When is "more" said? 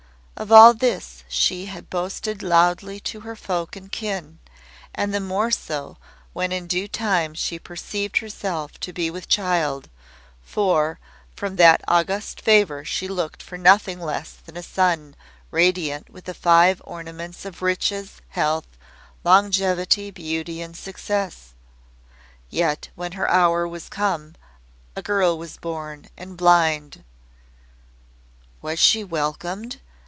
5.19-5.51